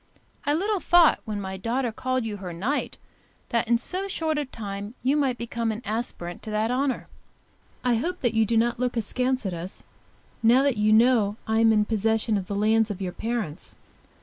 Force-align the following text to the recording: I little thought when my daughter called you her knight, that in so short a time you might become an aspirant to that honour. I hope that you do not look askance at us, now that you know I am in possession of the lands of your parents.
I 0.47 0.55
little 0.55 0.79
thought 0.79 1.19
when 1.25 1.39
my 1.39 1.57
daughter 1.57 1.91
called 1.91 2.25
you 2.25 2.37
her 2.37 2.51
knight, 2.53 2.97
that 3.49 3.67
in 3.67 3.77
so 3.77 4.07
short 4.07 4.35
a 4.39 4.45
time 4.45 4.95
you 5.03 5.15
might 5.15 5.37
become 5.37 5.71
an 5.71 5.83
aspirant 5.85 6.41
to 6.41 6.49
that 6.49 6.71
honour. 6.71 7.07
I 7.83 7.97
hope 7.97 8.21
that 8.21 8.33
you 8.33 8.43
do 8.43 8.57
not 8.57 8.79
look 8.79 8.97
askance 8.97 9.45
at 9.45 9.53
us, 9.53 9.83
now 10.41 10.63
that 10.63 10.77
you 10.77 10.91
know 10.91 11.35
I 11.45 11.59
am 11.59 11.71
in 11.71 11.85
possession 11.85 12.35
of 12.35 12.47
the 12.47 12.55
lands 12.55 12.89
of 12.89 12.99
your 12.99 13.13
parents. 13.13 13.75